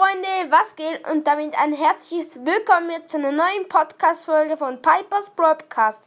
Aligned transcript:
Freunde, 0.00 0.50
was 0.50 0.76
geht? 0.76 1.06
Und 1.10 1.26
damit 1.26 1.54
ein 1.58 1.74
herzliches 1.74 2.42
Willkommen 2.46 3.06
zu 3.06 3.18
einer 3.18 3.32
neuen 3.32 3.68
Podcast-Folge 3.68 4.56
von 4.56 4.80
Pipers 4.80 5.28
Broadcast. 5.36 6.00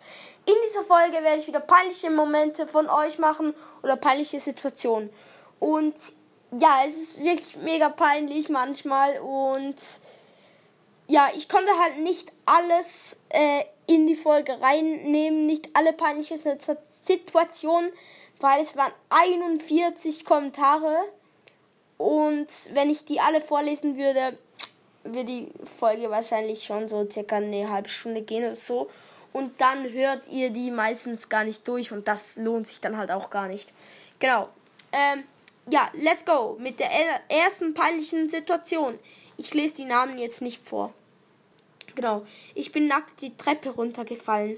In 0.47 0.55
dieser 0.67 0.81
Folge 0.81 1.23
werde 1.23 1.37
ich 1.37 1.45
wieder 1.45 1.59
peinliche 1.59 2.09
Momente 2.09 2.65
von 2.65 2.89
euch 2.89 3.19
machen 3.19 3.53
oder 3.83 3.95
peinliche 3.95 4.39
Situationen. 4.39 5.11
Und 5.59 5.93
ja, 6.57 6.79
es 6.87 6.97
ist 6.97 7.23
wirklich 7.23 7.55
mega 7.57 7.89
peinlich 7.89 8.49
manchmal 8.49 9.19
und 9.19 9.75
ja, 11.07 11.27
ich 11.35 11.47
konnte 11.47 11.77
halt 11.79 11.99
nicht 11.99 12.31
alles 12.47 13.21
äh, 13.29 13.63
in 13.85 14.07
die 14.07 14.15
Folge 14.15 14.59
reinnehmen, 14.59 15.45
nicht 15.45 15.69
alle 15.75 15.93
peinliche 15.93 16.37
Situationen, 16.37 17.91
weil 18.39 18.63
es 18.63 18.75
waren 18.75 18.93
41 19.09 20.25
Kommentare 20.25 20.97
und 21.97 22.47
wenn 22.71 22.89
ich 22.89 23.05
die 23.05 23.19
alle 23.19 23.41
vorlesen 23.41 23.97
würde, 23.97 24.37
würde 25.03 25.25
die 25.25 25.51
Folge 25.63 26.09
wahrscheinlich 26.09 26.63
schon 26.63 26.87
so 26.87 27.07
circa 27.09 27.37
eine 27.37 27.69
halbe 27.69 27.89
Stunde 27.89 28.21
gehen 28.21 28.43
oder 28.43 28.55
so. 28.55 28.89
Und 29.31 29.59
dann 29.59 29.91
hört 29.91 30.27
ihr 30.27 30.51
die 30.51 30.69
meistens 30.69 31.27
gar 31.27 31.43
nicht 31.43 31.67
durch 31.67 31.91
und 31.91 32.07
das 32.07 32.37
lohnt 32.37 32.67
sich 32.67 32.81
dann 32.81 32.97
halt 32.97 33.09
auch 33.09 33.29
gar 33.29 33.47
nicht. 33.47 33.73
Genau. 34.19 34.49
Ähm, 34.91 35.23
ja, 35.69 35.89
let's 35.93 36.23
go 36.23 36.55
mit 36.59 36.79
der 36.79 36.89
ersten 37.29 37.73
peinlichen 37.73 38.29
Situation. 38.29 38.99
Ich 39.37 39.53
lese 39.53 39.75
die 39.75 39.85
Namen 39.85 40.19
jetzt 40.19 40.41
nicht 40.41 40.67
vor. 40.67 40.93
Genau. 41.95 42.25
Ich 42.53 42.71
bin 42.71 42.87
nackt 42.87 43.21
die 43.21 43.35
Treppe 43.35 43.69
runtergefallen. 43.69 44.57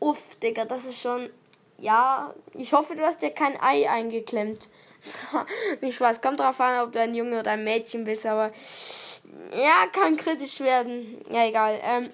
Uff, 0.00 0.36
Digga, 0.36 0.64
das 0.64 0.86
ist 0.86 1.00
schon. 1.00 1.30
Ja, 1.78 2.34
ich 2.54 2.72
hoffe, 2.72 2.94
du 2.94 3.02
hast 3.02 3.22
dir 3.22 3.30
kein 3.30 3.60
Ei 3.60 3.90
eingeklemmt. 3.90 4.70
Nicht 5.80 5.96
Spaß, 5.96 6.20
kommt 6.20 6.40
drauf 6.40 6.60
an, 6.60 6.80
ob 6.80 6.92
du 6.92 7.00
ein 7.00 7.14
Junge 7.14 7.40
oder 7.40 7.52
ein 7.52 7.64
Mädchen 7.64 8.04
bist, 8.04 8.26
aber 8.26 8.50
ja, 9.52 9.86
kann 9.92 10.16
kritisch 10.16 10.60
werden. 10.60 11.20
Ja, 11.30 11.46
egal. 11.46 11.78
Ähm, 11.82 12.10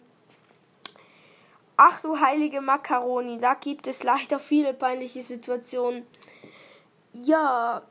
ach 1.77 2.00
du 2.02 2.20
heilige 2.20 2.60
Macaroni, 2.60 3.38
da 3.38 3.55
gibt 3.55 3.86
es 3.86 4.02
leider 4.02 4.38
viele 4.38 4.74
peinliche 4.74 5.22
Situationen. 5.22 6.06
Ja, 7.12 7.82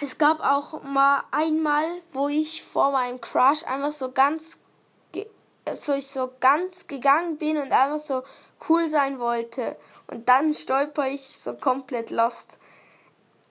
es 0.00 0.18
gab 0.18 0.40
auch 0.40 0.82
mal 0.82 1.22
einmal, 1.30 1.84
wo 2.12 2.28
ich 2.28 2.62
vor 2.62 2.90
meinem 2.90 3.20
Crush 3.20 3.64
einfach 3.64 3.92
so 3.92 4.10
ganz 4.10 4.58
so 5.74 5.92
ich 5.92 6.08
so 6.08 6.32
ganz 6.40 6.88
gegangen 6.88 7.38
bin 7.38 7.56
und 7.56 7.70
einfach 7.70 7.98
so 7.98 8.24
cool 8.68 8.88
sein 8.88 9.20
wollte 9.20 9.76
und 10.08 10.28
dann 10.28 10.52
stolper 10.54 11.08
ich 11.08 11.22
so 11.22 11.54
komplett 11.54 12.10
lost 12.10 12.58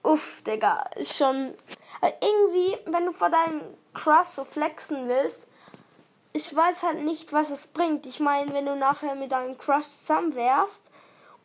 uff, 0.02 0.42
Digga, 0.42 0.84
ist 0.96 1.16
schon. 1.16 1.54
Also 2.00 2.16
irgendwie, 2.20 2.78
wenn 2.86 3.06
du 3.06 3.12
vor 3.12 3.30
deinem 3.30 3.62
Crush 3.94 4.28
so 4.28 4.44
flexen 4.44 5.08
willst, 5.08 5.46
ich 6.32 6.54
weiß 6.54 6.82
halt 6.82 7.02
nicht, 7.02 7.32
was 7.32 7.50
es 7.50 7.66
bringt. 7.66 8.06
Ich 8.06 8.18
meine, 8.20 8.52
wenn 8.52 8.66
du 8.66 8.74
nachher 8.74 9.14
mit 9.14 9.32
deinem 9.32 9.58
Crush 9.58 9.84
zusammen 9.84 10.34
wärst 10.34 10.90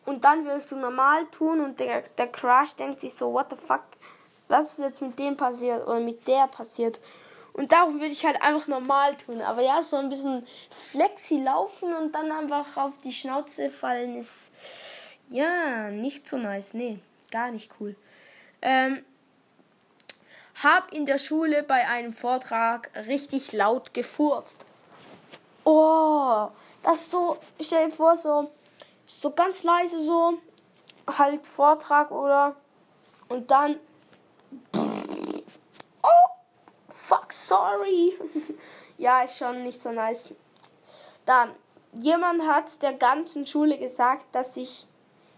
und 0.05 0.23
dann 0.23 0.45
willst 0.45 0.71
du 0.71 0.77
normal 0.77 1.25
tun 1.25 1.61
und 1.61 1.79
der, 1.79 2.01
der 2.17 2.27
Crush 2.27 2.75
denkt 2.75 3.01
sich 3.01 3.13
so, 3.13 3.33
what 3.33 3.47
the 3.49 3.57
fuck, 3.57 3.83
was 4.47 4.73
ist 4.73 4.79
jetzt 4.79 5.01
mit 5.01 5.19
dem 5.19 5.35
passiert 5.35 5.85
oder 5.85 5.99
mit 5.99 6.27
der 6.27 6.47
passiert? 6.47 7.01
Und 7.53 7.71
darum 7.71 7.95
würde 7.95 8.13
ich 8.13 8.25
halt 8.25 8.41
einfach 8.41 8.67
normal 8.67 9.17
tun. 9.17 9.41
Aber 9.41 9.61
ja, 9.61 9.81
so 9.81 9.97
ein 9.97 10.09
bisschen 10.09 10.45
flexi 10.69 11.41
laufen 11.41 11.93
und 11.93 12.13
dann 12.13 12.31
einfach 12.31 12.77
auf 12.77 12.93
die 13.03 13.11
Schnauze 13.11 13.69
fallen 13.69 14.17
ist 14.17 14.51
ja 15.29 15.89
nicht 15.89 16.27
so 16.27 16.37
nice. 16.37 16.73
Nee, 16.73 16.99
gar 17.31 17.51
nicht 17.51 17.71
cool. 17.79 17.95
Ähm, 18.61 19.03
hab 20.63 20.91
in 20.91 21.05
der 21.05 21.19
Schule 21.19 21.63
bei 21.63 21.87
einem 21.87 22.13
Vortrag 22.13 22.89
richtig 23.07 23.53
laut 23.53 23.93
gefurzt. 23.93 24.65
Oh, 25.63 26.49
das 26.81 27.01
ist 27.01 27.11
so, 27.11 27.37
stell 27.59 27.87
dir 27.87 27.91
vor, 27.93 28.17
so, 28.17 28.49
so 29.05 29.31
ganz 29.31 29.63
leise 29.63 30.01
so, 30.01 30.39
halt 31.07 31.45
Vortrag 31.45 32.09
oder, 32.09 32.55
und 33.27 33.51
dann, 33.51 33.79
oh, 34.73 36.29
fuck, 36.89 37.31
sorry. 37.33 38.13
ja, 38.97 39.21
ist 39.21 39.37
schon 39.37 39.63
nicht 39.63 39.81
so 39.81 39.91
nice. 39.91 40.33
Dann, 41.25 41.51
jemand 41.93 42.47
hat 42.47 42.81
der 42.81 42.93
ganzen 42.93 43.45
Schule 43.45 43.77
gesagt, 43.77 44.25
dass 44.31 44.57
ich 44.57 44.87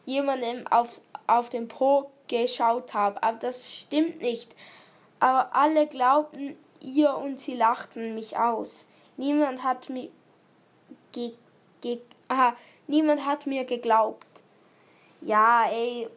jemandem 0.09 0.66
auf, 0.68 1.02
auf 1.28 1.50
dem 1.50 1.68
Po 1.68 2.12
geschaut 2.28 2.94
habe. 2.94 3.22
Aber 3.24 3.38
das 3.38 3.74
stimmt 3.74 4.22
nicht. 4.22 4.56
Aber 5.20 5.56
alle 5.56 5.88
glaubten 5.88 6.58
ihr 6.81 7.14
und 7.16 7.40
sie 7.40 7.56
lachten 7.56 8.16
mich 8.16 8.38
aus. 8.38 8.86
Niemand 9.18 9.64
hat 9.64 9.90
mir 9.90 10.09
ge, 11.12 11.34
ge 11.81 12.00
aha, 12.28 12.56
niemand 12.88 13.25
hat 13.25 13.46
mir 13.46 13.66
geglaubt. 13.66 14.25
Ja, 15.22 15.70
ey. 15.70 16.08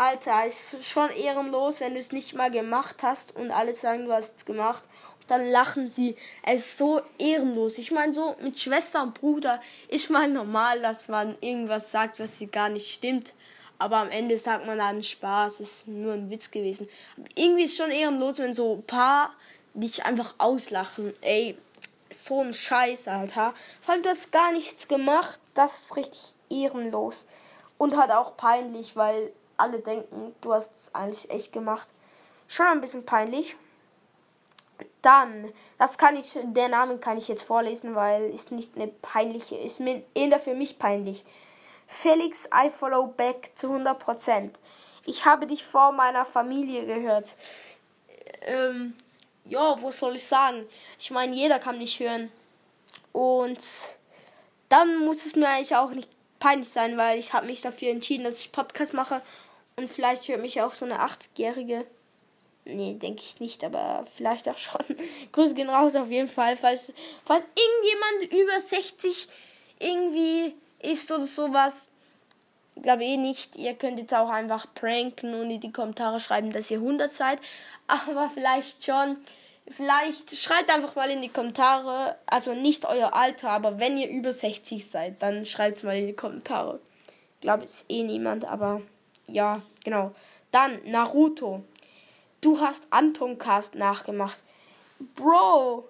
Alter, 0.00 0.46
ist 0.46 0.84
schon 0.84 1.10
ehrenlos, 1.10 1.80
wenn 1.80 1.94
du 1.94 1.98
es 1.98 2.12
nicht 2.12 2.34
mal 2.34 2.52
gemacht 2.52 3.02
hast 3.02 3.34
und 3.34 3.50
alle 3.50 3.74
sagen, 3.74 4.04
du 4.04 4.12
hast 4.12 4.36
es 4.36 4.44
gemacht. 4.44 4.84
Dann 5.28 5.50
lachen 5.50 5.88
sie. 5.88 6.16
Es 6.42 6.60
ist 6.60 6.78
so 6.78 7.00
ehrenlos. 7.18 7.78
Ich 7.78 7.92
meine, 7.92 8.12
so 8.12 8.34
mit 8.42 8.58
Schwester 8.58 9.02
und 9.02 9.14
Bruder 9.14 9.60
ist 9.88 10.10
mal 10.10 10.28
normal, 10.28 10.80
dass 10.80 11.08
man 11.08 11.36
irgendwas 11.40 11.90
sagt, 11.90 12.18
was 12.18 12.38
sie 12.38 12.48
gar 12.48 12.68
nicht 12.68 12.90
stimmt. 12.90 13.34
Aber 13.78 13.98
am 13.98 14.10
Ende 14.10 14.36
sagt 14.36 14.66
man 14.66 14.78
dann 14.78 15.02
Spaß, 15.02 15.60
ist 15.60 15.86
nur 15.86 16.14
ein 16.14 16.30
Witz 16.30 16.50
gewesen. 16.50 16.88
Irgendwie 17.36 17.64
ist 17.64 17.76
schon 17.76 17.92
ehrenlos, 17.92 18.38
wenn 18.38 18.52
so 18.52 18.74
ein 18.74 18.82
paar 18.82 19.32
dich 19.74 20.04
einfach 20.04 20.34
auslachen. 20.38 21.14
Ey, 21.20 21.56
so 22.10 22.42
ein 22.42 22.54
Scheiß, 22.54 23.06
Alter. 23.06 23.54
Vor 23.80 23.94
allem, 23.94 24.02
du 24.02 24.08
hast 24.08 24.32
gar 24.32 24.50
nichts 24.52 24.88
gemacht. 24.88 25.38
Das 25.54 25.82
ist 25.82 25.96
richtig 25.96 26.34
ehrenlos. 26.50 27.26
Und 27.76 27.96
halt 27.96 28.10
auch 28.10 28.36
peinlich, 28.36 28.96
weil 28.96 29.32
alle 29.56 29.78
denken, 29.78 30.34
du 30.40 30.52
hast 30.52 30.74
es 30.74 30.94
eigentlich 30.94 31.30
echt 31.30 31.52
gemacht. 31.52 31.86
Schon 32.48 32.66
ein 32.66 32.80
bisschen 32.80 33.04
peinlich. 33.04 33.56
Dann, 35.02 35.52
das 35.78 35.98
kann 35.98 36.16
ich, 36.16 36.38
der 36.42 36.68
Name 36.68 36.98
kann 36.98 37.16
ich 37.16 37.28
jetzt 37.28 37.44
vorlesen, 37.44 37.94
weil 37.94 38.30
ist 38.30 38.52
nicht 38.52 38.76
eine 38.76 38.88
peinliche, 38.88 39.56
ist 39.56 39.80
mir 39.80 40.02
eher 40.14 40.38
für 40.38 40.54
mich 40.54 40.78
peinlich. 40.78 41.24
Felix, 41.86 42.48
I 42.54 42.68
follow 42.68 43.06
back 43.06 43.50
zu 43.54 43.68
100%. 43.68 44.50
Ich 45.06 45.24
habe 45.24 45.46
dich 45.46 45.64
vor 45.64 45.92
meiner 45.92 46.24
Familie 46.24 46.84
gehört. 46.84 47.36
Ähm, 48.42 48.94
ja, 49.46 49.76
was 49.82 49.98
soll 49.98 50.16
ich 50.16 50.26
sagen? 50.26 50.66
Ich 50.98 51.10
meine, 51.10 51.34
jeder 51.34 51.58
kann 51.58 51.78
mich 51.78 51.98
hören. 51.98 52.30
Und 53.12 53.58
dann 54.68 54.98
muss 54.98 55.24
es 55.24 55.34
mir 55.34 55.48
eigentlich 55.48 55.76
auch 55.76 55.90
nicht 55.90 56.10
peinlich 56.38 56.68
sein, 56.68 56.96
weil 56.96 57.18
ich 57.18 57.32
habe 57.32 57.46
mich 57.46 57.62
dafür 57.62 57.90
entschieden, 57.90 58.24
dass 58.24 58.40
ich 58.40 58.52
Podcast 58.52 58.92
mache. 58.92 59.22
Und 59.76 59.88
vielleicht 59.88 60.28
hört 60.28 60.40
mich 60.40 60.60
auch 60.60 60.74
so 60.74 60.84
eine 60.84 61.00
80-Jährige. 61.00 61.86
Nee, 62.68 62.94
denke 62.94 63.22
ich 63.24 63.40
nicht, 63.40 63.64
aber 63.64 64.06
vielleicht 64.16 64.48
auch 64.48 64.58
schon. 64.58 64.84
Grüße 65.32 65.54
gehen 65.54 65.70
raus 65.70 65.94
auf 65.96 66.10
jeden 66.10 66.28
Fall. 66.28 66.56
Falls, 66.56 66.92
falls 67.24 67.44
irgendjemand 67.54 68.46
über 68.46 68.60
60 68.60 69.28
irgendwie 69.78 70.54
ist 70.80 71.10
oder 71.10 71.24
sowas. 71.24 71.90
Glaube 72.80 73.04
eh 73.04 73.16
nicht. 73.16 73.56
Ihr 73.56 73.74
könnt 73.74 73.98
jetzt 73.98 74.14
auch 74.14 74.28
einfach 74.28 74.66
pranken 74.74 75.34
und 75.34 75.50
in 75.50 75.60
die 75.60 75.72
Kommentare 75.72 76.20
schreiben, 76.20 76.52
dass 76.52 76.70
ihr 76.70 76.78
100 76.78 77.10
seid. 77.10 77.38
Aber 77.86 78.28
vielleicht 78.28 78.84
schon. 78.84 79.18
Vielleicht 79.70 80.34
schreibt 80.36 80.74
einfach 80.74 80.96
mal 80.96 81.10
in 81.10 81.20
die 81.20 81.28
Kommentare, 81.28 82.16
also 82.24 82.54
nicht 82.54 82.86
euer 82.86 83.12
Alter, 83.12 83.50
aber 83.50 83.78
wenn 83.78 83.98
ihr 83.98 84.08
über 84.08 84.32
60 84.32 84.88
seid, 84.88 85.22
dann 85.22 85.44
schreibt 85.44 85.84
mal 85.84 85.94
in 85.94 86.06
die 86.06 86.16
Kommentare. 86.16 86.80
Ich 87.34 87.42
glaube, 87.42 87.64
es 87.64 87.84
eh 87.90 88.02
niemand, 88.02 88.46
aber 88.46 88.80
ja, 89.26 89.60
genau. 89.84 90.14
Dann 90.52 90.78
Naruto. 90.86 91.64
Du 92.40 92.60
hast 92.60 92.86
Anton 92.90 93.38
Cast 93.38 93.74
nachgemacht. 93.74 94.42
Bro, 95.16 95.88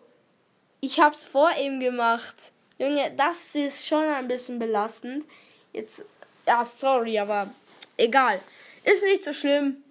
ich 0.80 0.98
hab's 1.00 1.24
vor 1.24 1.50
ihm 1.60 1.80
gemacht. 1.80 2.52
Junge, 2.78 3.12
das 3.16 3.54
ist 3.54 3.86
schon 3.86 4.02
ein 4.02 4.28
bisschen 4.28 4.58
belastend. 4.58 5.24
Jetzt, 5.72 6.04
ja, 6.46 6.64
sorry, 6.64 7.18
aber 7.18 7.50
egal. 7.96 8.40
Ist 8.84 9.02
nicht 9.04 9.24
so 9.24 9.32
schlimm. 9.32 9.82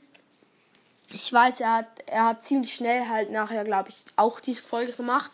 Ich 1.13 1.31
weiß, 1.31 1.61
er 1.61 1.73
hat, 1.73 1.87
er 2.05 2.25
hat 2.25 2.43
ziemlich 2.43 2.73
schnell 2.73 3.07
halt 3.07 3.31
nachher, 3.31 3.63
glaube 3.63 3.89
ich, 3.89 4.05
auch 4.15 4.39
diese 4.39 4.61
Folge 4.61 4.93
gemacht. 4.93 5.31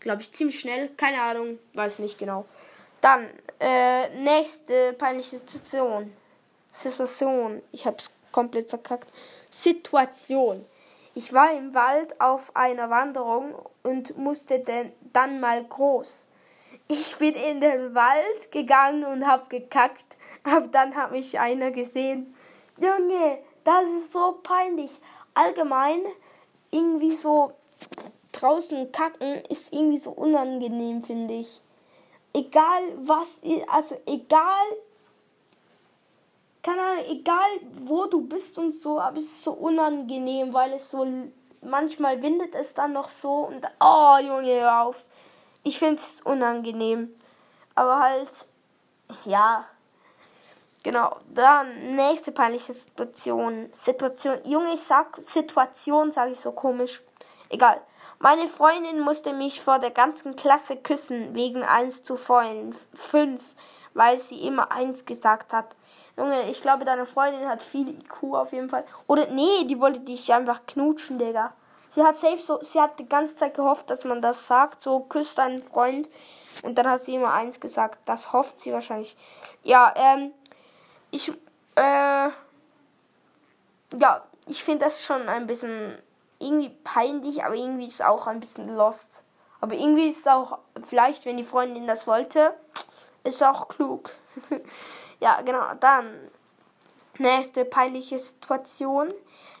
Glaube 0.00 0.22
ich, 0.22 0.32
ziemlich 0.32 0.58
schnell. 0.58 0.88
Keine 0.96 1.20
Ahnung, 1.20 1.58
weiß 1.74 2.00
nicht 2.00 2.18
genau. 2.18 2.46
Dann, 3.00 3.28
äh, 3.60 4.08
nächste 4.16 4.92
peinliche 4.94 5.38
Situation. 5.38 6.12
Situation. 6.72 7.62
Ich 7.70 7.86
hab's 7.86 8.10
komplett 8.34 8.68
verkackt. 8.68 9.12
Situation. 9.48 10.66
Ich 11.14 11.32
war 11.32 11.52
im 11.52 11.72
Wald 11.72 12.20
auf 12.20 12.56
einer 12.56 12.90
Wanderung 12.90 13.54
und 13.84 14.18
musste 14.18 14.58
denn 14.58 14.92
dann 15.12 15.38
mal 15.38 15.62
groß. 15.62 16.26
Ich 16.88 17.16
bin 17.16 17.34
in 17.34 17.60
den 17.60 17.94
Wald 17.94 18.50
gegangen 18.50 19.04
und 19.04 19.24
hab 19.24 19.48
gekackt. 19.48 20.16
Aber 20.42 20.66
dann 20.66 20.96
hat 20.96 21.12
mich 21.12 21.38
einer 21.38 21.70
gesehen. 21.70 22.34
Junge, 22.78 23.38
das 23.62 23.88
ist 23.88 24.12
so 24.12 24.40
peinlich. 24.42 24.90
Allgemein 25.34 26.00
irgendwie 26.72 27.12
so 27.12 27.52
draußen 28.32 28.90
kacken 28.90 29.44
ist 29.48 29.72
irgendwie 29.72 29.98
so 29.98 30.10
unangenehm, 30.10 31.04
finde 31.04 31.34
ich. 31.34 31.62
Egal 32.32 32.82
was, 32.96 33.40
also 33.68 33.96
egal, 34.06 34.66
keine 36.64 36.80
Ahnung, 36.80 37.04
egal 37.08 37.60
wo 37.72 38.06
du 38.06 38.26
bist 38.26 38.58
und 38.58 38.72
so, 38.72 38.98
aber 38.98 39.18
es 39.18 39.24
ist 39.24 39.44
so 39.44 39.52
unangenehm, 39.52 40.52
weil 40.52 40.72
es 40.72 40.90
so, 40.90 41.06
manchmal 41.60 42.20
windet 42.22 42.54
es 42.54 42.74
dann 42.74 42.94
noch 42.94 43.10
so 43.10 43.46
und, 43.46 43.64
oh 43.80 44.16
Junge, 44.20 44.60
hör 44.60 44.82
auf. 44.82 45.04
Ich 45.62 45.78
finde 45.78 45.96
es 45.96 46.20
unangenehm. 46.22 47.14
Aber 47.74 48.00
halt, 48.00 48.30
ja, 49.24 49.66
Genau, 50.84 51.16
dann 51.30 51.96
nächste 51.96 52.30
peinliche 52.30 52.74
Situation. 52.74 53.70
Situation, 53.72 54.36
Junge, 54.44 54.74
ich 54.74 54.82
sag 54.82 55.18
Situation, 55.22 56.12
sage 56.12 56.32
ich 56.32 56.40
so 56.40 56.52
komisch. 56.52 57.00
Egal. 57.48 57.80
Meine 58.18 58.48
Freundin 58.48 59.00
musste 59.00 59.32
mich 59.32 59.62
vor 59.62 59.78
der 59.78 59.90
ganzen 59.90 60.36
Klasse 60.36 60.76
küssen, 60.76 61.34
wegen 61.34 61.62
1 61.62 62.04
zu 62.04 62.18
5, 62.18 62.76
weil 63.94 64.18
sie 64.18 64.46
immer 64.46 64.70
1 64.72 65.06
gesagt 65.06 65.54
hat. 65.54 65.74
Junge, 66.16 66.48
ich 66.50 66.60
glaube, 66.60 66.84
deine 66.84 67.06
Freundin 67.06 67.48
hat 67.48 67.62
viel 67.62 67.88
IQ 67.88 68.34
auf 68.34 68.52
jeden 68.52 68.70
Fall. 68.70 68.84
Oder 69.06 69.26
nee, 69.26 69.64
die 69.64 69.80
wollte 69.80 70.00
dich 70.00 70.32
einfach 70.32 70.64
knutschen, 70.66 71.18
Digga. 71.18 71.52
Sie 71.90 72.02
hat 72.02 72.16
safe 72.16 72.38
so, 72.38 72.60
sie 72.62 72.80
hat 72.80 72.98
die 72.98 73.08
ganze 73.08 73.36
Zeit 73.36 73.54
gehofft, 73.54 73.88
dass 73.88 74.04
man 74.04 74.20
das 74.20 74.46
sagt, 74.46 74.82
so 74.82 75.00
küsst 75.00 75.38
deinen 75.38 75.62
Freund. 75.62 76.08
Und 76.62 76.76
dann 76.76 76.88
hat 76.88 77.02
sie 77.02 77.14
immer 77.14 77.32
1 77.32 77.60
gesagt. 77.60 77.98
Das 78.04 78.32
hofft 78.32 78.60
sie 78.60 78.72
wahrscheinlich. 78.72 79.16
Ja, 79.62 79.92
ähm, 79.96 80.32
ich, 81.10 81.30
äh, 81.76 82.30
ja, 83.96 84.22
ich 84.46 84.64
finde 84.64 84.86
das 84.86 85.04
schon 85.04 85.28
ein 85.28 85.46
bisschen 85.46 85.98
irgendwie 86.38 86.70
peinlich, 86.82 87.44
aber 87.44 87.54
irgendwie 87.54 87.86
ist 87.86 87.94
es 87.94 88.00
auch 88.00 88.26
ein 88.26 88.40
bisschen 88.40 88.74
lost. 88.76 89.22
Aber 89.60 89.74
irgendwie 89.74 90.08
ist 90.08 90.18
es 90.18 90.26
auch, 90.26 90.58
vielleicht, 90.82 91.24
wenn 91.26 91.36
die 91.36 91.44
Freundin 91.44 91.86
das 91.86 92.06
wollte, 92.06 92.54
ist 93.22 93.42
auch 93.42 93.68
klug. 93.68 94.10
ja, 95.24 95.40
genau, 95.40 95.72
dann 95.80 96.30
nächste 97.16 97.64
peinliche 97.64 98.18
Situation. 98.18 99.08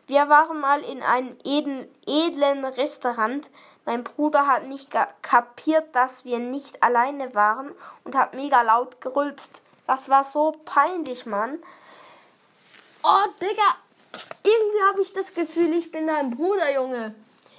Wir 0.06 0.28
waren 0.28 0.60
mal 0.60 0.82
in 0.82 1.02
einem 1.02 1.38
edlen, 1.42 1.88
edlen 2.06 2.66
Restaurant. 2.66 3.48
Mein 3.86 4.04
Bruder 4.04 4.46
hat 4.46 4.66
nicht 4.66 4.90
kapiert, 5.22 5.96
dass 5.96 6.26
wir 6.26 6.38
nicht 6.38 6.82
alleine 6.82 7.34
waren 7.34 7.72
und 8.04 8.14
hat 8.14 8.34
mega 8.34 8.60
laut 8.60 9.00
gerülpst. 9.00 9.62
Das 9.86 10.10
war 10.10 10.22
so 10.22 10.54
peinlich, 10.66 11.24
Mann. 11.24 11.58
Oh, 13.02 13.24
Digga. 13.40 13.76
Irgendwie 14.42 14.82
habe 14.90 15.00
ich 15.00 15.14
das 15.14 15.32
Gefühl, 15.32 15.72
ich 15.72 15.90
bin 15.90 16.06
dein 16.06 16.28
Bruder, 16.28 16.74
Junge. 16.74 17.14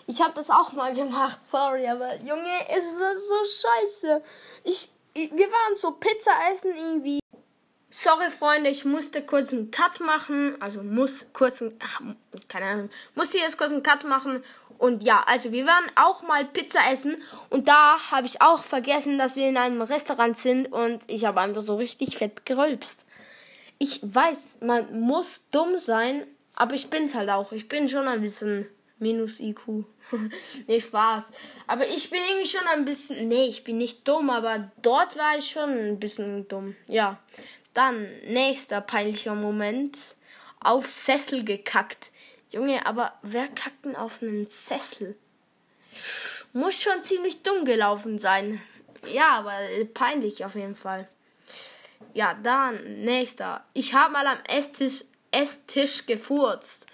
Ich 0.05 0.21
habe 0.21 0.35
das 0.35 0.51
auch 0.51 0.73
mal 0.73 0.93
gemacht, 0.93 1.43
sorry, 1.43 1.87
aber 1.87 2.15
Junge, 2.17 2.69
es 2.69 2.99
war 2.99 3.15
so 3.15 3.35
scheiße. 3.43 4.23
Ich, 4.63 4.91
ich, 5.15 5.31
wir 5.31 5.51
waren 5.51 5.75
so 5.75 5.91
Pizza 5.93 6.31
essen 6.51 6.71
irgendwie. 6.75 7.19
Sorry, 7.97 8.29
Freunde, 8.29 8.69
ich 8.69 8.83
musste 8.83 9.21
kurz 9.21 9.53
einen 9.53 9.71
Cut 9.71 10.01
machen. 10.01 10.61
Also 10.61 10.83
muss 10.83 11.27
kurz 11.31 11.61
einen, 11.61 11.79
keine 12.49 12.65
Ahnung, 12.65 12.89
musste 13.15 13.37
jetzt 13.37 13.57
kurz 13.57 13.71
einen 13.71 13.83
Cut 13.83 14.03
machen. 14.03 14.43
Und 14.77 15.01
ja, 15.01 15.23
also 15.25 15.53
wir 15.53 15.65
waren 15.65 15.85
auch 15.95 16.21
mal 16.21 16.43
Pizza 16.43 16.81
essen 16.91 17.15
und 17.49 17.69
da 17.69 17.95
habe 18.11 18.27
ich 18.27 18.41
auch 18.41 18.65
vergessen, 18.65 19.17
dass 19.17 19.37
wir 19.37 19.47
in 19.47 19.55
einem 19.55 19.81
Restaurant 19.81 20.37
sind 20.37 20.73
und 20.73 21.03
ich 21.07 21.23
habe 21.23 21.39
einfach 21.39 21.61
so 21.61 21.77
richtig 21.77 22.17
fett 22.17 22.45
gerülpst. 22.45 23.05
Ich 23.77 24.01
weiß, 24.03 24.59
man 24.63 24.99
muss 24.99 25.45
dumm 25.51 25.79
sein, 25.79 26.27
aber 26.53 26.75
ich 26.75 26.89
bin's 26.89 27.15
halt 27.15 27.29
auch. 27.29 27.53
Ich 27.53 27.69
bin 27.69 27.87
schon 27.87 28.09
ein 28.09 28.19
bisschen 28.19 28.67
minus 28.99 29.39
IQ. 29.39 29.85
nee, 30.67 30.81
Spaß. 30.81 31.31
Aber 31.65 31.87
ich 31.87 32.09
bin 32.09 32.19
irgendwie 32.29 32.49
schon 32.49 32.67
ein 32.67 32.83
bisschen. 32.83 33.29
Nee, 33.29 33.45
ich 33.45 33.63
bin 33.63 33.77
nicht 33.77 34.05
dumm, 34.05 34.29
aber 34.29 34.69
dort 34.81 35.17
war 35.17 35.37
ich 35.37 35.49
schon 35.49 35.69
ein 35.69 35.97
bisschen 35.97 36.45
dumm. 36.49 36.75
Ja. 36.87 37.19
Dann, 37.75 38.07
nächster 38.23 38.81
peinlicher 38.81 39.35
Moment. 39.35 40.15
Auf 40.61 40.89
Sessel 40.89 41.43
gekackt. 41.43 42.09
Junge, 42.49 42.85
aber 42.85 43.13
wer 43.21 43.47
kackt 43.49 43.83
denn 43.83 43.97
auf 43.97 44.23
einen 44.23 44.47
Sessel? 44.47 45.15
Muss 46.53 46.81
schon 46.81 47.03
ziemlich 47.03 47.43
dumm 47.43 47.65
gelaufen 47.65 48.17
sein. 48.17 48.61
Ja, 49.11 49.37
aber 49.37 49.59
peinlich 49.93 50.45
auf 50.45 50.55
jeden 50.55 50.75
Fall. 50.75 51.07
Ja, 52.13 52.33
dann, 52.33 53.03
nächster. 53.03 53.65
Ich 53.73 53.93
habe 53.93 54.13
mal 54.13 54.25
am 54.25 54.39
Esstisch, 54.47 55.03
Esstisch 55.31 56.05
gefurzt. 56.05 56.85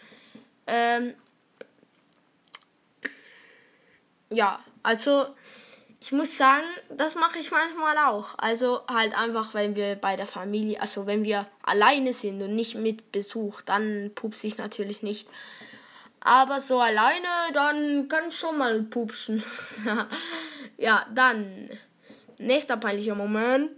Ähm, 0.65 1.13
ja, 4.31 4.59
also 4.81 5.27
ich 6.01 6.11
muss 6.11 6.35
sagen, 6.35 6.65
das 6.89 7.13
mache 7.13 7.37
ich 7.37 7.51
manchmal 7.51 7.95
auch. 7.99 8.29
Also 8.37 8.81
halt 8.87 9.15
einfach, 9.15 9.53
wenn 9.53 9.75
wir 9.75 9.95
bei 9.95 10.15
der 10.15 10.25
Familie, 10.25 10.81
also 10.81 11.05
wenn 11.05 11.23
wir 11.23 11.45
alleine 11.61 12.11
sind 12.11 12.41
und 12.41 12.55
nicht 12.55 12.73
mit 12.73 13.11
Besuch, 13.11 13.61
dann 13.61 14.09
pupse 14.15 14.47
ich 14.47 14.57
natürlich 14.57 15.03
nicht. 15.03 15.29
Aber 16.19 16.59
so 16.59 16.79
alleine, 16.79 17.27
dann 17.53 18.07
kann 18.07 18.29
ich 18.29 18.35
schon 18.35 18.57
mal 18.57 18.81
pupsen. 18.81 19.43
ja, 20.77 21.05
dann. 21.13 21.69
Nächster 22.39 22.77
peinlicher 22.77 23.13
Moment. 23.13 23.69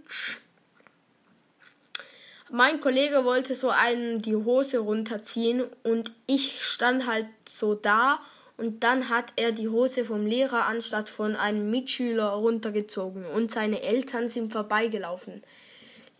Mein 2.50 2.80
Kollege 2.80 3.26
wollte 3.26 3.54
so 3.54 3.68
einen 3.68 4.22
die 4.22 4.36
Hose 4.36 4.78
runterziehen 4.78 5.64
und 5.82 6.12
ich 6.26 6.64
stand 6.64 7.06
halt 7.06 7.26
so 7.46 7.74
da 7.74 8.20
und 8.56 8.84
dann 8.84 9.08
hat 9.08 9.32
er 9.36 9.52
die 9.52 9.68
Hose 9.68 10.04
vom 10.04 10.26
Lehrer 10.26 10.66
anstatt 10.66 11.08
von 11.08 11.34
einem 11.34 11.70
Mitschüler 11.70 12.28
runtergezogen 12.28 13.26
und 13.26 13.50
seine 13.50 13.82
Eltern 13.82 14.28
sind 14.28 14.52
vorbeigelaufen. 14.52 15.42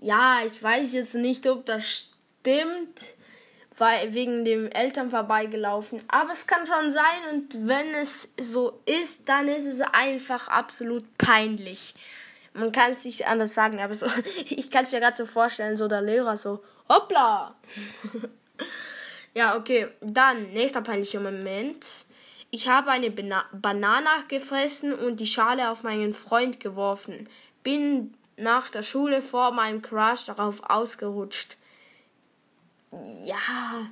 Ja, 0.01 0.41
ich 0.45 0.61
weiß 0.61 0.93
jetzt 0.95 1.15
nicht, 1.15 1.47
ob 1.47 1.65
das 1.65 1.85
stimmt, 2.41 3.01
weil 3.79 4.15
wegen 4.15 4.45
dem 4.45 4.71
Eltern 4.71 5.11
vorbeigelaufen, 5.11 6.03
aber 6.09 6.33
es 6.33 6.47
kann 6.47 6.67
schon 6.67 6.91
sein 6.91 7.33
und 7.33 7.69
wenn 7.69 7.95
es 7.95 8.33
so 8.41 8.81
ist, 8.85 9.29
dann 9.29 9.49
ist 9.49 9.67
es 9.67 9.81
einfach 9.81 10.49
absolut 10.49 11.05
peinlich. 11.19 11.95
Man 12.53 12.71
kann 12.71 12.93
es 12.93 13.05
nicht 13.05 13.27
anders 13.27 13.55
sagen, 13.55 13.81
aber 13.81 13.95
so 13.95 14.07
ich 14.49 14.71
kann 14.71 14.85
es 14.85 14.93
mir 14.93 15.01
gerade 15.01 15.17
so 15.17 15.27
vorstellen, 15.27 15.77
so 15.77 15.87
der 15.87 16.03
Lehrer 16.03 16.37
so 16.37 16.65
hoppla. 16.89 17.55
ja, 19.35 19.57
okay, 19.57 19.89
dann 20.01 20.53
nächster 20.53 20.83
peinlicher 20.83 21.21
Moment. 21.21 21.87
Ich 22.55 22.69
habe 22.69 22.93
eine 22.93 23.11
Bana 23.11 23.47
Banane 23.51 24.09
gefressen 24.29 24.95
und 24.95 25.19
die 25.19 25.27
Schale 25.27 25.71
auf 25.71 25.83
meinen 25.83 26.15
Freund 26.15 26.61
geworfen. 26.61 27.29
Bin 27.65 28.15
nach 28.37 28.71
der 28.71 28.85
Schule 28.85 29.23
vor 29.23 29.51
meinem 29.51 29.83
Crush 29.83 30.27
darauf 30.27 30.63
ausgerutscht. 30.63 31.57
Ja. 33.25 33.91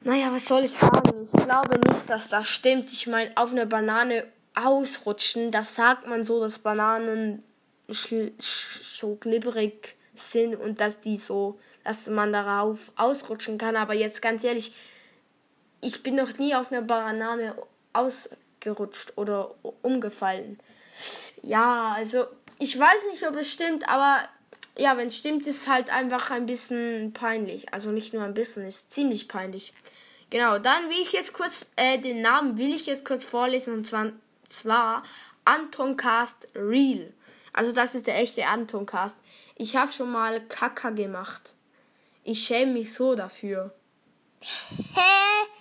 Naja, 0.00 0.32
was 0.32 0.46
soll 0.46 0.64
ich 0.64 0.70
sagen? 0.70 1.22
Ich 1.22 1.44
glaube 1.44 1.78
nicht, 1.90 2.08
dass 2.08 2.30
das 2.30 2.48
stimmt. 2.48 2.90
Ich 2.90 3.06
meine, 3.06 3.36
auf 3.36 3.50
eine 3.50 3.66
Banane 3.66 4.24
ausrutschen, 4.54 5.50
das 5.50 5.74
sagt 5.74 6.06
man 6.06 6.24
so, 6.24 6.40
dass 6.40 6.58
Bananen 6.58 7.42
so 7.86 9.16
glibberig 9.16 9.94
sind 10.14 10.56
und 10.56 10.80
dass 10.80 11.00
die 11.02 11.18
so, 11.18 11.58
dass 11.84 12.06
man 12.06 12.32
darauf 12.32 12.92
ausrutschen 12.96 13.58
kann. 13.58 13.76
Aber 13.76 13.92
jetzt 13.92 14.22
ganz 14.22 14.42
ehrlich, 14.42 14.72
ich 15.84 16.02
bin 16.02 16.16
noch 16.16 16.38
nie 16.38 16.54
auf 16.54 16.72
einer 16.72 16.82
Banane 16.82 17.54
ausgerutscht 17.92 19.12
oder 19.16 19.54
umgefallen. 19.82 20.58
Ja, 21.42 21.92
also 21.96 22.24
ich 22.58 22.78
weiß 22.78 23.06
nicht, 23.10 23.26
ob 23.28 23.36
es 23.36 23.52
stimmt, 23.52 23.88
aber 23.88 24.28
ja, 24.78 24.96
wenn 24.96 25.08
es 25.08 25.16
stimmt, 25.16 25.46
ist 25.46 25.68
halt 25.68 25.90
einfach 25.90 26.30
ein 26.30 26.46
bisschen 26.46 27.12
peinlich. 27.12 27.72
Also 27.72 27.90
nicht 27.90 28.14
nur 28.14 28.24
ein 28.24 28.34
bisschen, 28.34 28.66
ist 28.66 28.92
ziemlich 28.92 29.28
peinlich. 29.28 29.72
Genau, 30.30 30.58
dann 30.58 30.88
will 30.88 31.00
ich 31.00 31.12
jetzt 31.12 31.32
kurz, 31.32 31.66
äh, 31.76 31.98
den 31.98 32.22
Namen 32.22 32.58
will 32.58 32.74
ich 32.74 32.86
jetzt 32.86 33.04
kurz 33.04 33.24
vorlesen 33.24 33.74
und 33.74 33.86
zwar, 33.86 34.12
zwar 34.44 35.04
Antoncast 35.44 36.48
Real. 36.54 37.12
Also 37.52 37.72
das 37.72 37.94
ist 37.94 38.06
der 38.06 38.18
echte 38.18 38.46
Antoncast. 38.46 39.18
Ich 39.56 39.76
habe 39.76 39.92
schon 39.92 40.10
mal 40.10 40.40
Kaka 40.40 40.90
gemacht. 40.90 41.54
Ich 42.24 42.44
schäme 42.44 42.72
mich 42.72 42.92
so 42.92 43.14
dafür. 43.14 43.72
Hä? 44.40 45.53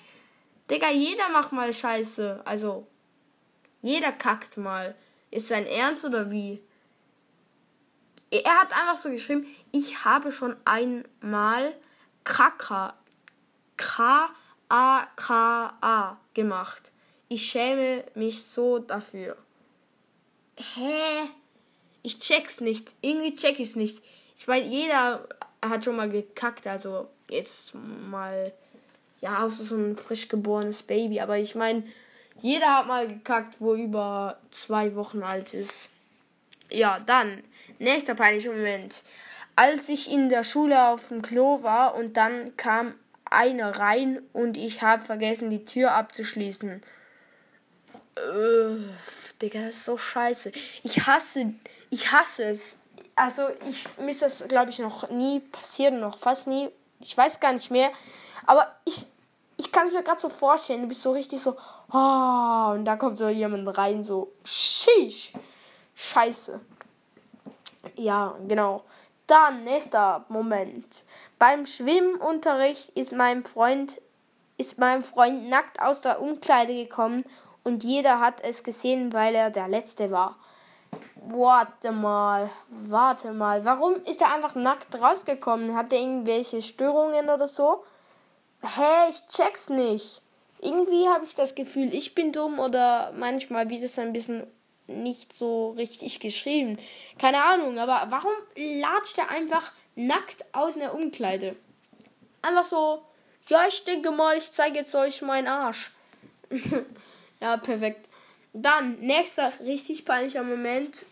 Digga, 0.69 0.89
jeder 0.91 1.29
macht 1.29 1.51
mal 1.51 1.73
Scheiße. 1.73 2.41
Also, 2.45 2.87
jeder 3.81 4.11
kackt 4.11 4.57
mal. 4.57 4.95
Ist 5.31 5.47
sein 5.47 5.65
Ernst 5.65 6.05
oder 6.05 6.31
wie? 6.31 6.61
Er 8.31 8.59
hat 8.59 8.71
einfach 8.71 8.97
so 8.97 9.09
geschrieben, 9.09 9.45
ich 9.71 10.05
habe 10.05 10.31
schon 10.31 10.55
einmal 10.65 11.75
Kraka, 12.23 12.95
K-A-K-A 13.77 14.29
gemacht. 16.33 16.91
Ich 17.29 17.45
schäme 17.45 18.03
mich 18.15 18.43
so 18.43 18.79
dafür. 18.79 19.37
Hä? 20.55 21.29
Ich 22.01 22.19
check's 22.19 22.59
nicht. 22.61 22.93
Irgendwie 23.01 23.35
check 23.35 23.59
ich's 23.59 23.75
nicht. 23.75 24.03
Ich 24.37 24.47
meine, 24.47 24.65
jeder 24.65 25.27
hat 25.63 25.85
schon 25.85 25.95
mal 25.95 26.09
gekackt, 26.09 26.67
also 26.67 27.09
jetzt 27.29 27.73
mal 27.75 28.53
ja, 29.23 29.43
außer 29.43 29.63
so 29.63 29.75
ein 29.75 29.97
frisch 29.97 30.27
geborenes 30.27 30.83
Baby. 30.83 31.19
Aber 31.19 31.37
ich 31.37 31.55
meine, 31.55 31.83
Jeder 32.43 32.77
hat 32.77 32.87
mal 32.87 33.07
gekackt, 33.07 33.61
wo 33.61 33.73
über 33.73 34.37
zwei 34.51 34.95
Wochen 34.95 35.23
alt 35.23 35.53
ist. 35.53 35.89
Ja, 36.69 36.99
dann, 36.99 37.41
nächster 37.79 38.15
peinlicher 38.15 38.51
Moment. 38.51 39.03
Als 39.55 39.87
ich 39.87 40.11
in 40.11 40.29
der 40.29 40.43
Schule 40.43 40.87
auf 40.87 41.07
dem 41.07 41.21
Klo 41.21 41.63
war 41.63 41.95
und 41.95 42.17
dann 42.17 42.57
kam 42.57 42.95
einer 43.23 43.79
rein 43.79 44.21
und 44.33 44.57
ich 44.57 44.81
habe 44.81 45.05
vergessen, 45.05 45.51
die 45.51 45.63
Tür 45.63 45.93
abzuschließen. 45.93 46.81
Äh, 48.15 48.75
Digga, 49.41 49.61
das 49.61 49.77
ist 49.77 49.85
so 49.85 49.97
scheiße. 49.97 50.51
Ich 50.83 51.07
hasse, 51.07 51.53
ich 51.89 52.11
hasse 52.11 52.43
es. 52.45 52.81
Also, 53.15 53.47
ich, 53.69 53.85
mir 53.99 54.11
ist 54.11 54.23
das, 54.23 54.47
glaube 54.47 54.71
ich, 54.71 54.79
noch 54.79 55.09
nie 55.11 55.39
passiert, 55.39 55.93
noch 55.93 56.17
fast 56.17 56.47
nie. 56.47 56.69
Ich 56.99 57.15
weiß 57.15 57.39
gar 57.39 57.53
nicht 57.53 57.69
mehr. 57.69 57.91
Aber 58.45 58.75
ich, 58.85 59.05
ich 59.63 59.71
kann 59.71 59.87
es 59.87 59.93
mir 59.93 60.03
gerade 60.03 60.19
so 60.19 60.29
vorstellen. 60.29 60.81
Du 60.81 60.87
bist 60.89 61.01
so 61.01 61.13
richtig 61.13 61.41
so, 61.41 61.55
oh, 61.91 62.71
und 62.73 62.85
da 62.85 62.97
kommt 62.97 63.17
so 63.17 63.27
jemand 63.27 63.77
rein, 63.77 64.03
so, 64.03 64.33
sheesh. 64.43 65.31
Scheiße. 65.95 66.59
Ja, 67.95 68.35
genau. 68.47 68.83
Dann, 69.27 69.63
nächster 69.63 70.25
Moment. 70.27 71.05
Beim 71.39 71.65
Schwimmunterricht 71.65 72.89
ist 72.89 73.13
mein 73.13 73.43
Freund, 73.43 74.01
ist 74.57 74.79
mein 74.79 75.01
Freund 75.01 75.49
nackt 75.49 75.81
aus 75.81 76.01
der 76.01 76.21
Umkleide 76.21 76.73
gekommen 76.73 77.23
und 77.63 77.83
jeder 77.83 78.19
hat 78.19 78.41
es 78.41 78.63
gesehen, 78.63 79.13
weil 79.13 79.33
er 79.35 79.49
der 79.49 79.69
Letzte 79.69 80.11
war. 80.11 80.35
Warte 81.15 81.93
mal, 81.93 82.49
warte 82.69 83.31
mal. 83.31 83.63
Warum 83.63 83.95
ist 84.03 84.19
er 84.19 84.33
einfach 84.33 84.55
nackt 84.55 85.01
rausgekommen? 85.01 85.73
Hat 85.75 85.93
er 85.93 85.99
irgendwelche 85.99 86.61
Störungen 86.61 87.29
oder 87.29 87.47
so? 87.47 87.85
Hä, 88.63 89.09
ich 89.09 89.25
check's 89.27 89.69
nicht. 89.69 90.21
Irgendwie 90.61 91.07
habe 91.09 91.25
ich 91.25 91.35
das 91.35 91.55
Gefühl, 91.55 91.93
ich 91.93 92.15
bin 92.15 92.31
dumm 92.31 92.59
oder 92.59 93.11
manchmal 93.17 93.69
wird 93.69 93.83
es 93.83 93.99
ein 93.99 94.13
bisschen 94.13 94.47
nicht 94.87 95.33
so 95.33 95.71
richtig 95.71 96.19
geschrieben. 96.19 96.77
Keine 97.19 97.43
Ahnung, 97.43 97.77
aber 97.77 98.07
warum 98.09 98.33
latscht 98.55 99.17
er 99.17 99.29
einfach 99.29 99.73
nackt 99.95 100.45
aus 100.53 100.77
einer 100.77 100.93
Umkleide? 100.93 101.55
Einfach 102.41 102.65
so, 102.65 103.01
ja, 103.47 103.65
ich 103.67 103.83
denke 103.83 104.11
mal, 104.11 104.37
ich 104.37 104.51
zeige 104.51 104.77
jetzt 104.77 104.95
euch 104.95 105.21
meinen 105.21 105.47
Arsch. 105.47 105.91
Ja, 107.41 107.57
perfekt. 107.57 108.07
Dann, 108.53 109.01
nächster 109.01 109.51
richtig 109.59 110.05
peinlicher 110.05 110.43
Moment. 110.43 111.05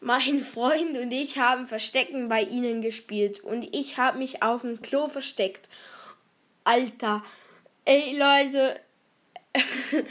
Mein 0.00 0.40
Freund 0.40 0.96
und 0.96 1.10
ich 1.10 1.38
haben 1.38 1.66
Verstecken 1.66 2.28
bei 2.28 2.42
ihnen 2.42 2.82
gespielt 2.82 3.40
und 3.40 3.74
ich 3.74 3.98
habe 3.98 4.18
mich 4.18 4.42
auf 4.42 4.62
dem 4.62 4.80
Klo 4.80 5.08
versteckt. 5.08 5.68
Alter, 6.64 7.24
ey 7.84 8.16
Leute. 8.16 8.80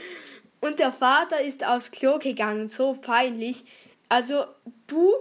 und 0.61 0.79
der 0.79 0.91
Vater 0.91 1.39
ist 1.41 1.65
aufs 1.65 1.91
Klo 1.91 2.19
gegangen, 2.19 2.69
so 2.69 2.93
peinlich. 2.93 3.63
Also 4.09 4.45
du 4.87 5.13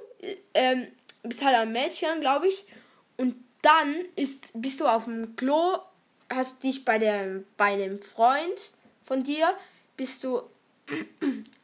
ähm, 0.54 0.88
bist 1.22 1.44
halt 1.44 1.56
ein 1.56 1.72
Mädchen, 1.72 2.20
glaube 2.20 2.48
ich, 2.48 2.66
und 3.16 3.36
dann 3.62 3.94
ist, 4.16 4.50
bist 4.54 4.80
du 4.80 4.86
auf 4.86 5.04
dem 5.04 5.36
Klo, 5.36 5.78
hast 6.32 6.62
dich 6.62 6.84
bei, 6.84 6.98
der, 6.98 7.42
bei 7.56 7.74
einem 7.74 8.00
Freund 8.00 8.72
von 9.02 9.22
dir 9.22 9.48
bist 9.96 10.24
du 10.24 10.42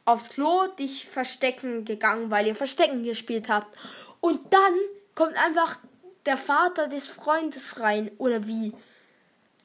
aufs 0.05 0.29
Klo 0.29 0.67
dich 0.79 1.07
verstecken 1.07 1.85
gegangen, 1.85 2.29
weil 2.29 2.47
ihr 2.47 2.55
Verstecken 2.55 3.03
gespielt 3.03 3.49
habt. 3.49 3.77
Und 4.19 4.53
dann 4.53 4.73
kommt 5.15 5.37
einfach 5.37 5.79
der 6.25 6.37
Vater 6.37 6.87
des 6.87 7.09
Freundes 7.09 7.79
rein. 7.79 8.11
Oder 8.17 8.45
wie? 8.47 8.73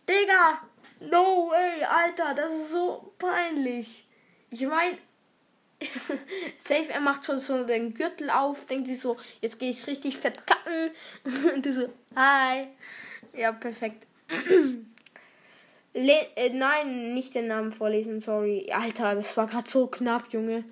Digga! 0.09 0.61
No 1.01 1.51
way, 1.51 1.85
Alter, 1.85 2.35
das 2.35 2.53
ist 2.53 2.71
so 2.73 3.13
peinlich. 3.19 4.05
Ich 4.51 4.67
meine, 4.67 4.99
safe, 6.59 6.91
er 6.91 7.01
macht 7.01 7.25
schon 7.25 7.39
so 7.39 7.63
den 7.63 7.95
Gürtel 7.95 8.31
auf, 8.31 8.67
denkt 8.67 8.89
sich 8.89 9.01
so, 9.01 9.17
jetzt 9.41 9.61
gehe 9.61 9.71
ich 9.71 9.87
richtig 9.87 10.17
fett 10.17 10.45
kacken. 10.45 10.91
Und 11.55 11.65
du 11.65 11.73
so, 11.73 11.89
hi. 12.17 12.67
Ja, 13.33 13.53
perfekt. 13.53 14.07
Le 15.99 16.29
äh, 16.37 16.51
nein, 16.51 17.13
nicht 17.13 17.35
den 17.35 17.49
Namen 17.49 17.73
vorlesen, 17.73 18.21
sorry. 18.21 18.71
Alter, 18.73 19.17
das 19.17 19.37
war 19.37 19.47
gerade 19.47 19.69
so 19.69 19.89
knapp, 19.89 20.33
Junge. 20.33 20.65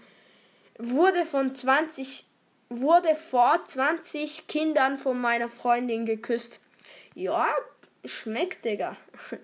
Wurde 0.78 1.24
von 1.24 1.52
20 1.52 2.24
wurde 2.68 3.14
vor 3.14 3.64
20 3.64 4.46
Kindern 4.46 4.98
von 4.98 5.20
meiner 5.20 5.48
Freundin 5.48 6.06
geküsst. 6.06 6.60
Ja, 7.14 7.48
schmeckt, 8.04 8.64
Digga. 8.64 8.96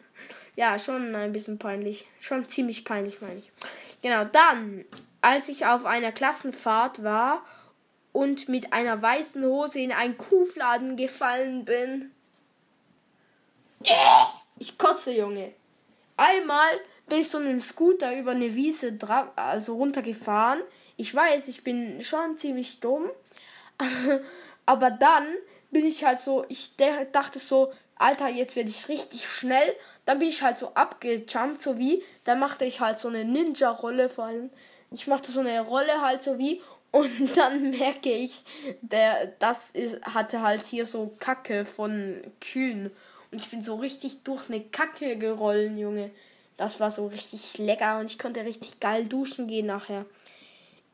ja, 0.57 0.79
schon 0.79 1.15
ein 1.15 1.33
bisschen 1.33 1.59
peinlich. 1.59 2.07
Schon 2.21 2.49
ziemlich 2.49 2.85
peinlich, 2.85 3.21
meine 3.21 3.39
ich. 3.39 3.51
Genau, 4.03 4.25
dann, 4.25 4.85
als 5.21 5.49
ich 5.49 5.67
auf 5.67 5.85
einer 5.85 6.13
Klassenfahrt 6.13 7.03
war 7.03 7.45
und 8.13 8.49
mit 8.49 8.73
einer 8.73 9.01
weißen 9.01 9.45
Hose 9.45 9.81
in 9.81 9.93
einen 9.93 10.19
Kuhfladen 10.19 10.97
gefallen 10.97 11.65
bin. 11.65 12.13
Ich 14.59 14.79
kotze, 14.79 15.13
Junge. 15.13 15.53
Einmal 16.23 16.81
bin 17.09 17.19
ich 17.19 17.29
so 17.29 17.41
mit 17.41 17.49
dem 17.49 17.61
Scooter 17.61 18.17
über 18.17 18.31
eine 18.31 18.55
Wiese 18.55 18.97
also 19.35 19.75
runtergefahren. 19.75 20.61
Ich 20.97 21.13
weiß, 21.13 21.49
ich 21.49 21.65
bin 21.65 22.01
schon 22.03 22.37
ziemlich 22.37 22.79
dumm. 22.79 23.11
Aber 24.67 24.93
dann 24.93 25.27
bin 25.73 25.85
ich 25.85 26.05
halt 26.05 26.21
so, 26.21 26.45
ich 26.49 26.77
dachte 26.77 27.41
so, 27.41 27.73
Alter, 27.97 28.29
jetzt 28.29 28.55
werde 28.55 28.71
ich 28.71 28.89
richtig 28.89 29.29
schnell. 29.29 29.75
Dann 30.05 30.21
bin 30.21 30.29
ich 30.29 30.43
halt 30.43 30.59
so 30.59 30.75
abgejumpt, 30.75 31.61
so 31.61 31.77
wie. 31.79 32.05
Dann 32.23 32.39
machte 32.39 32.67
ich 32.67 32.79
halt 32.79 33.01
so 33.01 33.09
eine 33.09 33.25
Ninja-Rolle 33.25 34.09
vor 34.09 34.27
allem. 34.27 34.51
Ich 34.93 35.09
machte 35.09 35.33
so 35.33 35.41
eine 35.41 35.61
Rolle 35.61 36.03
halt 36.03 36.23
so 36.23 36.39
wie. 36.39 36.63
Und 36.93 37.11
dann 37.37 37.71
merke 37.71 38.13
ich, 38.13 38.45
der, 38.81 39.27
das 39.41 39.71
ist, 39.71 40.01
hatte 40.03 40.41
halt 40.41 40.63
hier 40.63 40.87
so 40.87 41.17
Kacke 41.19 41.65
von 41.65 42.23
Kühen. 42.41 42.93
Und 43.33 43.41
ich 43.41 43.51
bin 43.51 43.63
so 43.63 43.77
richtig 43.77 44.23
durch 44.25 44.49
eine 44.49 44.61
Kacke 44.61 45.17
gerollt, 45.17 45.77
Junge. 45.77 46.11
Das 46.59 46.79
war 46.81 46.91
so 46.91 47.07
richtig 47.07 47.59
lecker 47.59 47.99
und 47.99 48.11
ich 48.11 48.19
konnte 48.19 48.45
richtig 48.45 48.79
geil 48.79 49.07
duschen 49.07 49.49
gehen 49.49 49.67
nachher. 49.67 50.05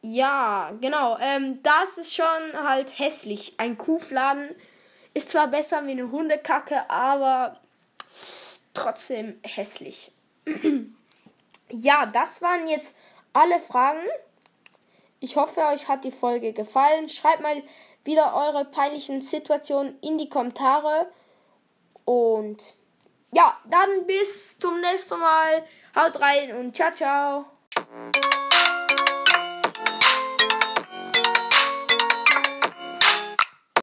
Ja, 0.02 0.73
genau. 0.80 1.18
Ähm, 1.18 1.61
das 1.62 1.99
ist 1.99 2.14
schon 2.14 2.25
halt 2.54 2.99
hässlich. 2.99 3.54
Ein 3.59 3.76
Kuhfladen 3.76 4.49
ist 5.14 5.33
zwar 5.33 5.49
besser 5.49 5.85
wie 5.87 5.90
eine 5.90 6.11
Hundekacke, 6.11 6.88
aber 6.88 7.61
trotzdem 8.73 9.40
hässlich. 9.42 10.12
ja, 11.71 12.07
das 12.07 12.40
waren 12.40 12.68
jetzt 12.68 12.97
alle 13.33 13.59
Fragen. 13.59 14.07
Ich 15.18 15.35
hoffe, 15.35 15.61
euch 15.66 15.88
hat 15.88 16.04
die 16.04 16.12
Folge 16.12 16.52
gefallen. 16.52 17.09
Schreibt 17.09 17.42
mal 17.42 17.61
wieder 18.04 18.35
eure 18.35 18.64
peinlichen 18.64 19.21
Situationen 19.21 19.99
in 20.00 20.16
die 20.16 20.28
Kommentare. 20.28 21.11
Und 22.08 22.74
ja, 23.32 23.58
dann 23.68 24.06
bis 24.06 24.58
zum 24.58 24.80
nächsten 24.80 25.20
Mal. 25.20 25.62
Haut 25.94 26.18
rein 26.22 26.56
und 26.56 26.74
ciao, 26.74 26.90
ciao. 26.90 27.44